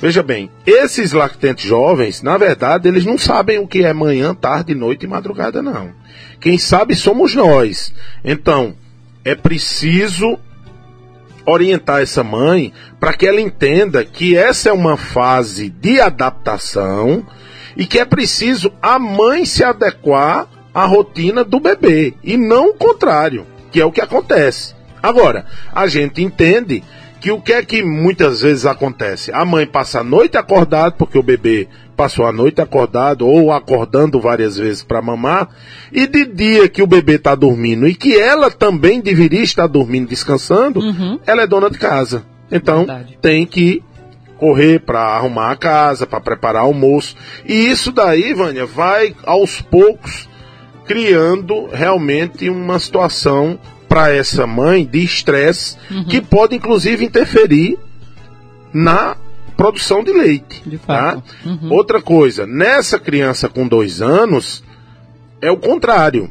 [0.00, 4.74] Veja bem, esses lactentes jovens, na verdade, eles não sabem o que é manhã, tarde,
[4.74, 5.92] noite e madrugada, não.
[6.40, 7.92] Quem sabe somos nós.
[8.24, 8.74] Então,
[9.24, 10.38] é preciso
[11.46, 17.26] orientar essa mãe para que ela entenda que essa é uma fase de adaptação
[17.76, 22.74] e que é preciso a mãe se adequar à rotina do bebê e não o
[22.74, 24.74] contrário, que é o que acontece.
[25.02, 26.82] Agora, a gente entende
[27.24, 29.32] que o que é que muitas vezes acontece?
[29.32, 34.20] A mãe passa a noite acordada porque o bebê passou a noite acordado ou acordando
[34.20, 35.48] várias vezes para mamar,
[35.90, 40.06] e de dia que o bebê está dormindo e que ela também deveria estar dormindo,
[40.06, 41.18] descansando, uhum.
[41.26, 42.26] ela é dona de casa.
[42.52, 43.16] Então Verdade.
[43.22, 43.82] tem que
[44.36, 47.16] correr para arrumar a casa, para preparar almoço.
[47.46, 50.28] E isso daí, Vânia, vai aos poucos
[50.84, 53.58] criando realmente uma situação
[53.94, 56.04] para essa mãe de estresse uhum.
[56.06, 57.78] que pode inclusive interferir
[58.72, 59.16] na
[59.56, 60.64] produção de leite.
[60.66, 61.22] De tá?
[61.46, 61.72] Uhum.
[61.72, 64.64] Outra coisa, nessa criança com dois anos,
[65.40, 66.28] é o contrário.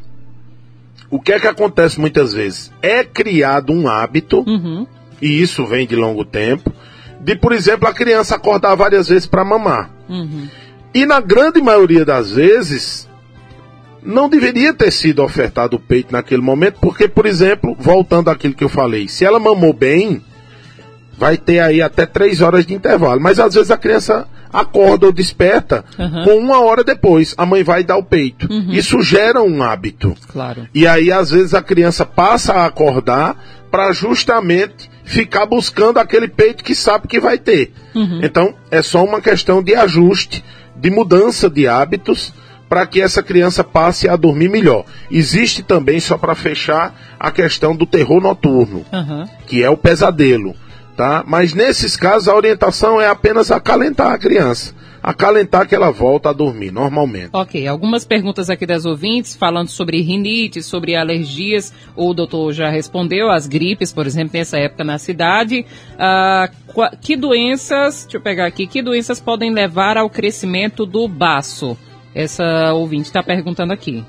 [1.08, 2.70] O que é que acontece muitas vezes?
[2.82, 4.86] É criado um hábito, uhum.
[5.22, 6.70] e isso vem de longo tempo,
[7.18, 9.90] de, por exemplo, a criança acordar várias vezes para mamar.
[10.06, 10.48] Uhum.
[10.92, 13.08] E na grande maioria das vezes,
[14.04, 18.64] não deveria ter sido ofertado o peito naquele momento, porque, por exemplo, voltando àquilo que
[18.64, 20.22] eu falei, se ela mamou bem,
[21.16, 23.20] vai ter aí até três horas de intervalo.
[23.20, 26.24] Mas às vezes a criança acorda ou desperta uhum.
[26.24, 27.34] com uma hora depois.
[27.36, 28.46] A mãe vai dar o peito.
[28.50, 28.70] Uhum.
[28.70, 30.14] Isso gera um hábito.
[30.28, 30.68] Claro.
[30.74, 33.36] E aí às vezes a criança passa a acordar
[33.70, 37.72] para justamente ficar buscando aquele peito que sabe que vai ter.
[37.94, 38.20] Uhum.
[38.22, 40.44] Então é só uma questão de ajuste,
[40.76, 42.32] de mudança de hábitos
[42.74, 44.84] para que essa criança passe a dormir melhor.
[45.08, 48.84] Existe também, só para fechar, a questão do terror noturno,
[49.46, 50.56] que é o pesadelo
[50.96, 51.24] tá?
[51.26, 54.74] Mas nesses casos a orientação é apenas acalentar a criança.
[55.02, 57.30] Acalentar que ela volta a dormir normalmente.
[57.32, 61.74] Ok, algumas perguntas aqui das ouvintes falando sobre rinite, sobre alergias.
[61.94, 65.66] O doutor já respondeu, as gripes, por exemplo, nessa época na cidade.
[65.98, 66.48] Ah,
[67.02, 71.76] que doenças, deixa eu pegar aqui, que doenças podem levar ao crescimento do baço?
[72.14, 74.04] Essa ouvinte está perguntando aqui.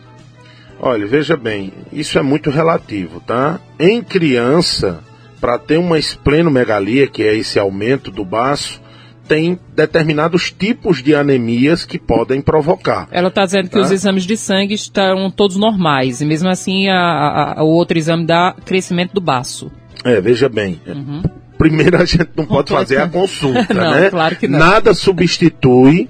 [0.79, 3.59] Olha, veja bem, isso é muito relativo, tá?
[3.79, 4.99] Em criança,
[5.39, 8.81] para ter uma esplenomegalia, que é esse aumento do baço,
[9.27, 13.07] tem determinados tipos de anemias que podem provocar.
[13.11, 13.71] Ela está dizendo tá?
[13.71, 17.97] que os exames de sangue estão todos normais, e mesmo assim a, a, o outro
[17.97, 19.71] exame dá crescimento do baço.
[20.03, 20.79] É, veja bem.
[20.85, 21.23] Uhum.
[21.57, 24.09] Primeiro a gente não pode fazer a consulta, não, né?
[24.09, 24.59] Claro que não.
[24.59, 26.09] Nada substitui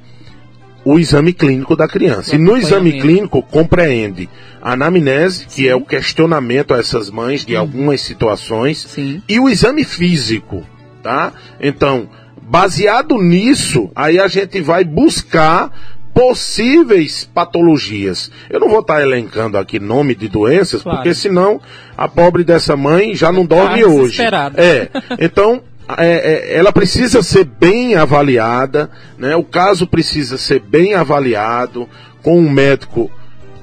[0.86, 2.36] o exame clínico da criança.
[2.36, 4.30] E no exame clínico compreende
[4.62, 5.67] a anamnese, que Sim.
[5.67, 9.21] é o questionamento a essas mães de algumas situações, Sim.
[9.28, 10.63] e o exame físico,
[11.02, 11.34] tá?
[11.60, 12.08] Então,
[12.41, 15.71] baseado nisso, aí a gente vai buscar
[16.13, 18.32] possíveis patologias.
[18.50, 21.00] Eu não vou estar elencando aqui nome de doenças, claro.
[21.00, 21.60] porque senão
[21.98, 24.21] a pobre dessa mãe já não dorme ah, hoje.
[24.56, 24.89] É.
[25.19, 25.62] Então,
[25.98, 29.36] é, é, ela precisa ser bem avaliada, né?
[29.36, 31.88] o caso precisa ser bem avaliado,
[32.24, 33.12] com um médico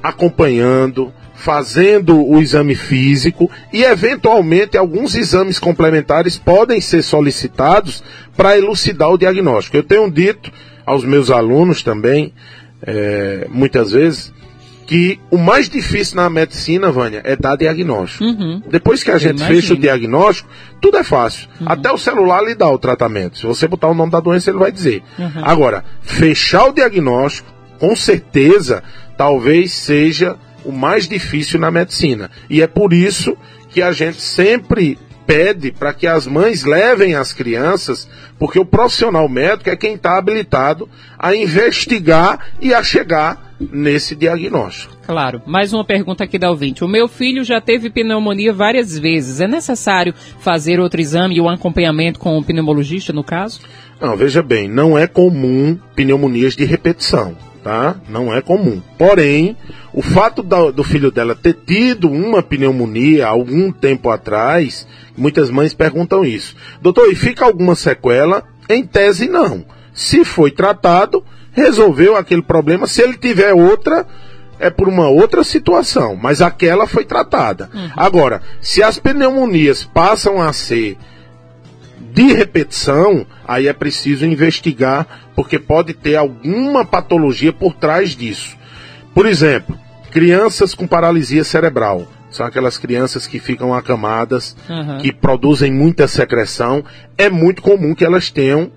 [0.03, 8.05] acompanhando, fazendo o exame físico e, eventualmente, alguns exames complementares podem ser solicitados
[8.37, 9.77] para elucidar o diagnóstico.
[9.77, 10.53] Eu tenho dito
[10.87, 12.33] aos meus alunos também,
[12.87, 14.33] é, muitas vezes,
[14.93, 18.25] que o mais difícil na medicina, Vânia, é dar diagnóstico.
[18.25, 18.63] Uhum.
[18.71, 19.61] Depois que a gente imagino.
[19.63, 20.51] fecha o diagnóstico,
[20.83, 21.49] tudo é fácil.
[21.65, 23.39] Até o celular lhe dá o tratamento.
[23.39, 25.03] Se você botar o nome da doença, ele vai dizer.
[25.43, 28.83] Agora, fechar o diagnóstico, com certeza,
[29.17, 32.31] talvez seja o mais difícil na medicina.
[32.51, 33.35] E é por isso
[33.71, 38.09] que a gente sempre pede para que as mães levem as crianças,
[38.39, 44.97] porque o profissional médico é quem está habilitado a investigar e a chegar nesse diagnóstico.
[45.07, 45.43] Claro.
[45.47, 46.85] Mais uma pergunta aqui da ouvinte.
[46.85, 49.41] O meu filho já teve pneumonia várias vezes.
[49.41, 53.61] É necessário fazer outro exame e um acompanhamento com o pneumologista, no caso?
[54.01, 57.97] Não, veja bem, não é comum pneumonias de repetição, tá?
[58.09, 58.83] Não é comum.
[58.99, 59.57] Porém,
[59.93, 66.25] o fato do filho dela ter tido uma pneumonia algum tempo atrás, muitas mães perguntam
[66.25, 66.57] isso.
[66.81, 68.43] Doutor, e fica alguma sequela?
[68.69, 69.65] Em tese, não.
[69.93, 72.87] Se foi tratado, resolveu aquele problema.
[72.87, 74.07] Se ele tiver outra,
[74.59, 77.69] é por uma outra situação, mas aquela foi tratada.
[77.97, 80.97] Agora, se as pneumonias passam a ser
[82.13, 88.57] de repetição, aí é preciso investigar, porque pode ter alguma patologia por trás disso.
[89.15, 89.79] Por exemplo,
[90.11, 92.07] crianças com paralisia cerebral.
[92.31, 94.99] São aquelas crianças que ficam acamadas, Aham.
[94.99, 96.83] que produzem muita secreção.
[97.19, 98.71] É muito comum que elas tenham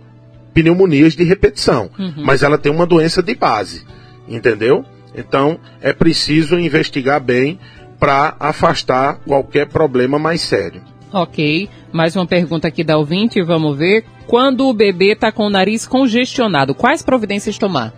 [0.53, 3.83] pneumonias de repetição, mas ela tem uma doença de base,
[4.27, 4.85] entendeu?
[5.13, 7.59] Então é preciso investigar bem
[7.99, 10.81] para afastar qualquer problema mais sério.
[11.15, 11.69] Ok.
[11.93, 14.03] Mais uma pergunta aqui da ouvinte, vamos ver.
[14.27, 17.93] Quando o bebê está com o nariz congestionado, quais providências tomar?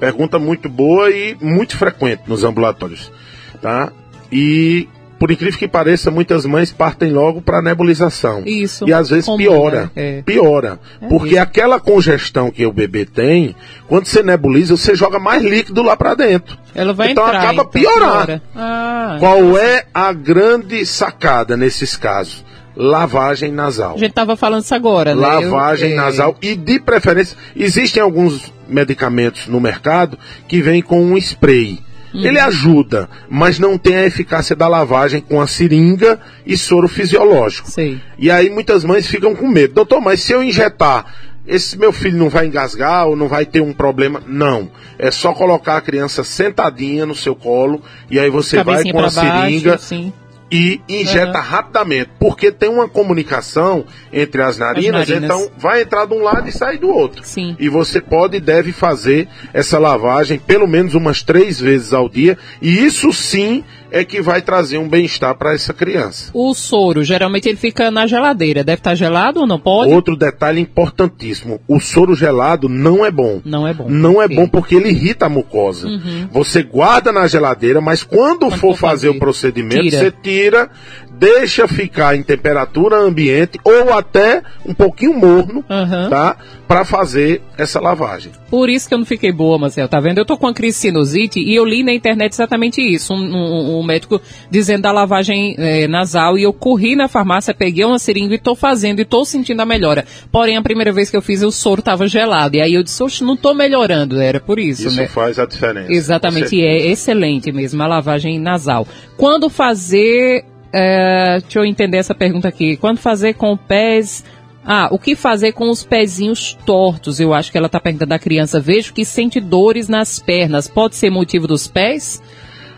[0.00, 3.12] Pergunta muito boa e muito frequente nos ambulatórios,
[3.60, 3.92] tá?
[4.32, 8.42] E por incrível que pareça, muitas mães partem logo para nebulização.
[8.46, 8.88] Isso.
[8.88, 9.82] E às vezes Comum, piora.
[9.82, 9.90] né?
[9.94, 10.22] É.
[10.22, 10.80] Piora.
[11.00, 11.40] É porque isso.
[11.42, 13.54] aquela congestão que o bebê tem,
[13.86, 16.58] quando você nebuliza, você joga mais líquido lá para dentro.
[16.74, 17.38] Ela vai então entrar.
[17.38, 18.26] acaba então piorar.
[18.26, 18.42] piora.
[18.56, 22.44] Ah, Qual é a grande sacada nesses casos?
[22.76, 23.94] Lavagem nasal.
[23.94, 25.20] a gente tava falando isso agora, né?
[25.20, 31.16] Lavagem Eu- nasal e de preferência existem alguns medicamentos no mercado que vêm com um
[31.18, 31.80] spray.
[32.14, 32.26] Uhum.
[32.26, 37.70] Ele ajuda, mas não tem a eficácia da lavagem com a seringa e soro fisiológico.
[37.70, 38.00] Sei.
[38.18, 39.74] E aí muitas mães ficam com medo.
[39.74, 41.06] Doutor, mas se eu injetar,
[41.46, 44.22] esse meu filho não vai engasgar ou não vai ter um problema?
[44.26, 44.70] Não.
[44.98, 48.98] É só colocar a criança sentadinha no seu colo e aí você vai Cabecinha com
[48.98, 50.12] a baixo, seringa sim.
[50.52, 55.24] E injeta rapidamente, porque tem uma comunicação entre as narinas, As narinas.
[55.40, 57.22] então vai entrar de um lado e sai do outro.
[57.24, 57.56] Sim.
[57.58, 62.36] E você pode e deve fazer essa lavagem pelo menos umas três vezes ao dia,
[62.60, 66.30] e isso sim é que vai trazer um bem-estar para essa criança.
[66.32, 68.64] O soro, geralmente ele fica na geladeira.
[68.64, 69.92] Deve estar gelado ou não pode?
[69.92, 73.40] Outro detalhe importantíssimo: o soro gelado não é bom.
[73.44, 73.88] Não é bom.
[73.88, 74.26] Não é.
[74.26, 74.34] Uhum.
[74.34, 75.88] bom porque ele irrita a mucosa.
[76.32, 79.98] Você guarda na geladeira, mas quando, Quando for for fazer, fazer, o procedimento, tira.
[79.98, 80.70] você tira,
[81.18, 86.08] deixa ficar em temperatura ambiente ou até um pouquinho morno, Aham.
[86.10, 86.36] tá?
[86.66, 88.32] Para fazer essa lavagem.
[88.50, 90.18] Por isso que eu não fiquei boa, Marcel, tá vendo?
[90.18, 93.12] Eu tô com uma crise sinusite e eu li na internet exatamente isso.
[93.12, 94.20] Um, um- um médico
[94.50, 98.54] dizendo da lavagem eh, nasal e eu corri na farmácia, peguei uma seringa e tô
[98.54, 100.04] fazendo e tô sentindo a melhora.
[100.30, 102.56] Porém, a primeira vez que eu fiz, o soro tava gelado.
[102.56, 104.18] E aí eu disse, oxe, não tô melhorando.
[104.20, 105.06] Era por isso, Isso né?
[105.08, 105.92] faz a diferença.
[105.92, 108.86] Exatamente, e é excelente mesmo a lavagem nasal.
[109.16, 110.44] Quando fazer.
[110.72, 112.76] É, deixa eu entender essa pergunta aqui.
[112.76, 114.24] Quando fazer com pés.
[114.64, 117.18] Ah, o que fazer com os pezinhos tortos?
[117.18, 118.60] Eu acho que ela está perguntando da criança.
[118.60, 120.68] Vejo que sente dores nas pernas.
[120.68, 122.22] Pode ser motivo dos pés?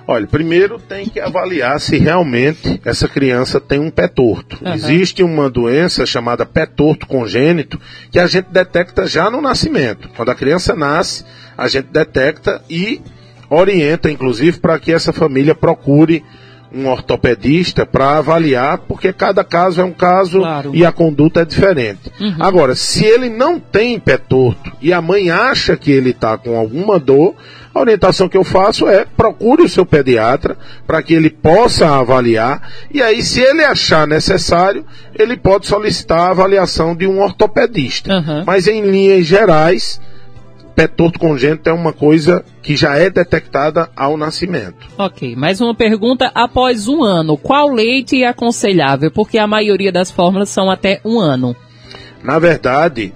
[0.07, 4.59] Olha, primeiro tem que avaliar se realmente essa criança tem um pé torto.
[4.63, 4.75] Aham.
[4.75, 7.81] Existe uma doença chamada pé torto congênito
[8.11, 10.09] que a gente detecta já no nascimento.
[10.17, 11.25] Quando a criança nasce,
[11.57, 13.01] a gente detecta e
[13.49, 16.23] orienta, inclusive, para que essa família procure
[16.75, 20.73] um ortopedista para avaliar, porque cada caso é um caso Claro.
[20.75, 22.11] e a conduta é diferente.
[22.41, 26.57] Agora, se ele não tem pé torto e a mãe acha que ele está com
[26.59, 27.35] alguma dor,
[27.73, 30.57] a orientação que eu faço é procure o seu pediatra
[30.87, 34.85] para que ele possa avaliar e aí, se ele achar necessário,
[35.19, 38.13] ele pode solicitar a avaliação de um ortopedista.
[38.13, 38.45] Aham.
[38.47, 40.01] Mas em linhas gerais,
[40.75, 44.89] pé torto congênito é uma coisa que já é detectada ao nascimento.
[44.99, 46.31] Ok, mais uma pergunta.
[46.35, 49.11] Após um ano, qual leite é aconselhável?
[49.11, 51.55] Porque a maioria das fórmulas são até um ano.
[52.23, 53.13] Na verdade,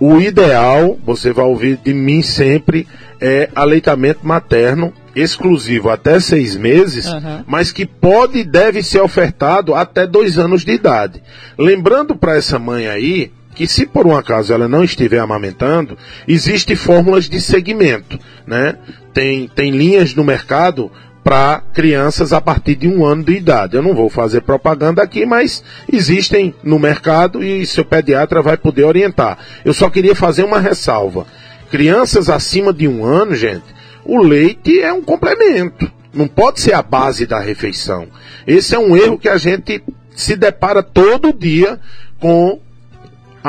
[0.00, 2.86] o ideal, você vai ouvir de mim sempre,
[3.20, 7.44] é aleitamento materno exclusivo até seis meses, Aham.
[7.46, 11.22] mas que pode e deve ser ofertado até dois anos de idade.
[11.58, 15.96] Lembrando para essa mãe aí que se por um acaso ela não estiver amamentando,
[16.28, 18.76] existem fórmulas de segmento, né?
[19.14, 20.92] Tem, tem linhas no mercado
[21.24, 23.74] para crianças a partir de um ano de idade.
[23.74, 28.84] Eu não vou fazer propaganda aqui, mas existem no mercado e seu pediatra vai poder
[28.84, 29.38] orientar.
[29.64, 31.26] Eu só queria fazer uma ressalva.
[31.70, 33.64] Crianças acima de um ano, gente,
[34.04, 35.90] o leite é um complemento.
[36.12, 38.06] Não pode ser a base da refeição.
[38.46, 39.82] Esse é um erro que a gente
[40.14, 41.80] se depara todo dia
[42.20, 42.60] com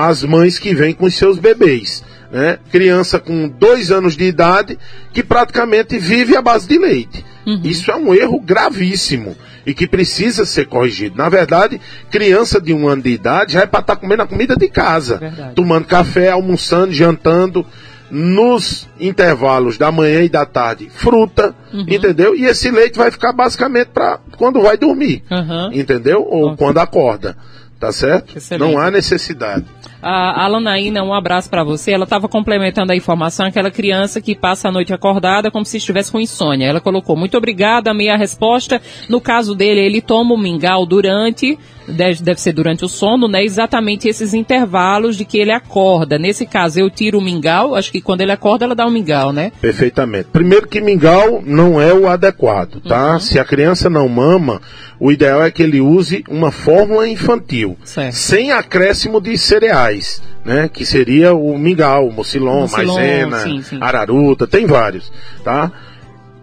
[0.05, 2.03] as mães que vêm com os seus bebês.
[2.31, 2.59] Né?
[2.71, 4.77] Criança com dois anos de idade
[5.13, 7.25] que praticamente vive à base de leite.
[7.45, 7.61] Uhum.
[7.63, 9.35] Isso é um erro gravíssimo
[9.65, 11.17] e que precisa ser corrigido.
[11.17, 11.79] Na verdade,
[12.11, 14.67] criança de um ano de idade já é para estar tá comendo a comida de
[14.67, 15.55] casa, verdade.
[15.55, 17.65] tomando café, almoçando, jantando
[18.09, 21.85] nos intervalos da manhã e da tarde fruta, uhum.
[21.87, 22.35] entendeu?
[22.35, 25.73] E esse leite vai ficar basicamente para quando vai dormir, uhum.
[25.73, 26.25] entendeu?
[26.29, 26.57] Ou okay.
[26.57, 27.35] quando acorda,
[27.79, 28.37] tá certo?
[28.37, 28.71] Excelente.
[28.71, 29.65] Não há necessidade.
[30.01, 31.91] A Alanaína, um abraço para você.
[31.91, 36.11] Ela estava complementando a informação, aquela criança que passa a noite acordada como se estivesse
[36.11, 36.67] com insônia.
[36.67, 38.81] Ela colocou, muito obrigada, meia resposta.
[39.09, 41.57] No caso dele, ele toma o mingau durante,
[41.87, 43.43] deve, deve ser durante o sono, né?
[43.43, 46.19] Exatamente esses intervalos de que ele acorda.
[46.19, 48.93] Nesse caso, eu tiro o mingau, acho que quando ele acorda, ela dá o um
[48.93, 49.51] mingau, né?
[49.59, 50.29] Perfeitamente.
[50.31, 53.13] Primeiro que mingau não é o adequado, tá?
[53.13, 53.19] Uhum.
[53.19, 54.61] Se a criança não mama,
[54.99, 58.15] o ideal é que ele use uma fórmula infantil, certo.
[58.15, 60.69] sem acréscimo de cereais, né?
[60.71, 63.77] Que seria o mingau, o mocilon, maisena, sim, sim.
[63.81, 65.11] araruta, tem vários,
[65.43, 65.71] tá?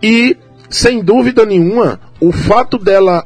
[0.03, 0.37] E,
[0.71, 3.25] sem dúvida nenhuma, o fato dela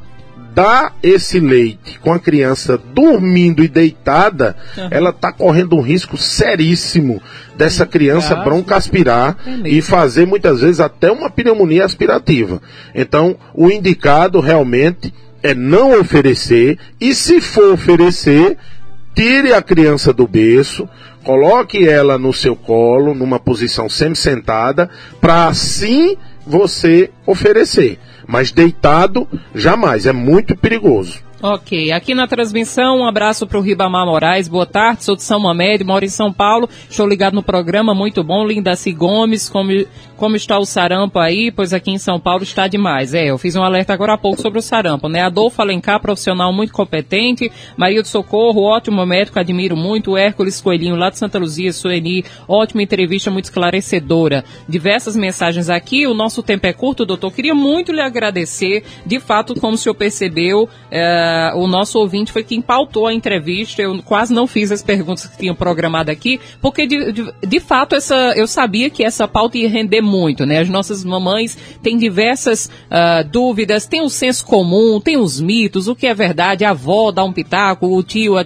[0.53, 4.87] dar esse leite com a criança dormindo e deitada, uhum.
[4.91, 7.21] ela está correndo um risco seríssimo
[7.55, 12.61] dessa criança broncoaspirar é e fazer muitas vezes até uma pneumonia aspirativa.
[12.95, 18.57] Então, o indicado realmente é não oferecer e se for oferecer,
[19.15, 20.87] tire a criança do berço,
[21.23, 24.89] coloque ela no seu colo, numa posição semi-sentada,
[25.19, 27.99] para assim você oferecer.
[28.29, 31.17] Mas deitado, jamais, é muito perigoso.
[31.41, 35.39] Ok, aqui na transmissão, um abraço para o Ribamar Moraes, boa tarde, sou de São
[35.39, 39.71] Mamed, moro em São Paulo, estou ligado no programa, muito bom, Lindaci Gomes, como,
[40.17, 41.49] como está o sarampo aí?
[41.49, 44.41] Pois aqui em São Paulo está demais, é, eu fiz um alerta agora há pouco
[44.41, 49.77] sobre o sarampo, né, Adolfo Alencar, profissional muito competente, Maria do Socorro, ótimo médico, admiro
[49.77, 56.05] muito, Hércules Coelhinho, lá de Santa Luzia, Sueni, ótima entrevista, muito esclarecedora, diversas mensagens aqui,
[56.05, 59.95] o nosso tempo é curto, doutor, queria muito lhe agradecer, de fato, como o senhor
[59.95, 63.81] percebeu, é, O nosso ouvinte foi quem pautou a entrevista.
[63.81, 67.95] Eu quase não fiz as perguntas que tinham programado aqui, porque de, de, de, fato
[67.95, 70.59] essa, eu sabia que essa pauta ia render muito, né?
[70.59, 75.95] As nossas mamães têm diversas uh, dúvidas, tem o senso comum, tem os mitos, o
[75.95, 78.45] que é verdade, a avó dá um pitaco, o tio, uh,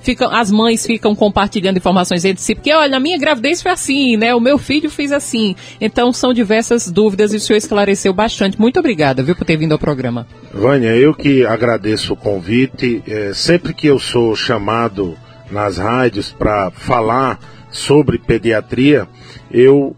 [0.00, 4.16] fica, as mães ficam compartilhando informações entre si, porque olha, a minha gravidez foi assim,
[4.16, 4.34] né?
[4.34, 5.54] O meu filho fez assim.
[5.80, 8.60] Então são diversas dúvidas e o senhor esclareceu bastante.
[8.60, 10.26] Muito obrigada, viu, por ter vindo ao programa.
[10.52, 13.02] Vânia, eu que agradeço agradeço o convite.
[13.06, 15.16] É, sempre que eu sou chamado
[15.50, 17.38] nas rádios para falar
[17.70, 19.06] sobre pediatria,
[19.50, 19.94] eu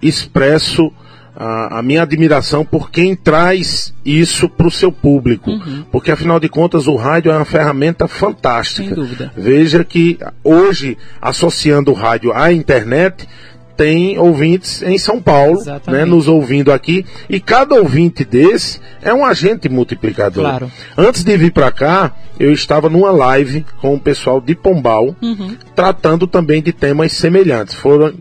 [0.00, 0.90] expresso
[1.36, 5.50] a, a, minha admiração por quem traz isso para o seu público.
[5.50, 5.84] Uhum.
[5.92, 8.88] Porque, afinal de contas, o rádio é uma ferramenta fantástica.
[8.88, 9.32] Sem dúvida.
[9.36, 13.28] Veja que hoje, associando o rádio à internet,
[13.76, 19.24] tem ouvintes em São Paulo, né, nos ouvindo aqui, e cada ouvinte desse é um
[19.24, 20.44] agente multiplicador.
[20.44, 20.72] Claro.
[20.96, 25.56] Antes de vir para cá, eu estava numa live com o pessoal de Pombal, uhum.
[25.74, 27.74] tratando também de temas semelhantes.
[27.74, 28.14] Foram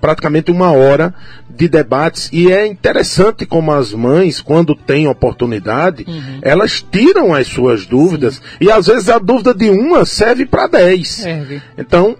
[0.00, 1.14] praticamente uma hora
[1.48, 6.40] de debates e é interessante como as mães, quando têm oportunidade, uhum.
[6.42, 8.40] elas tiram as suas dúvidas Sim.
[8.60, 11.08] e às vezes a dúvida de uma serve para dez.
[11.08, 11.62] Serve.
[11.78, 12.16] Então,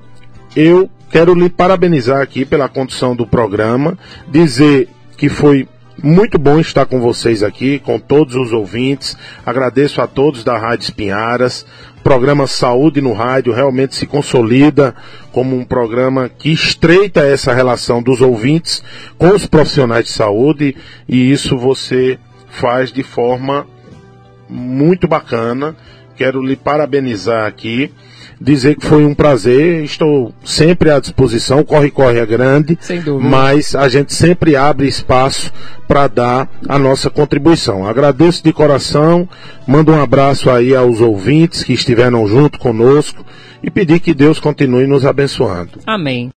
[0.57, 3.97] eu Quero lhe parabenizar aqui pela condução do programa,
[4.27, 5.69] dizer que foi
[6.03, 9.17] muito bom estar com vocês aqui, com todos os ouvintes.
[9.47, 11.65] Agradeço a todos da Rádio Espinharas.
[11.99, 14.93] O programa Saúde no Rádio realmente se consolida
[15.31, 18.83] como um programa que estreita essa relação dos ouvintes
[19.17, 20.75] com os profissionais de saúde
[21.09, 23.69] e isso você faz de forma
[24.49, 25.77] muito bacana.
[26.17, 27.93] Quero lhe parabenizar aqui
[28.45, 32.79] dizer que foi um prazer, estou sempre à disposição, corre, corre é grande,
[33.21, 35.53] mas a gente sempre abre espaço
[35.89, 37.87] para dar a nossa contribuição.
[37.87, 39.29] Agradeço de coração,
[39.67, 43.25] mando um abraço aí aos ouvintes que estiveram junto conosco
[43.63, 45.81] e pedir que Deus continue nos abençoando.
[45.87, 46.35] Amém.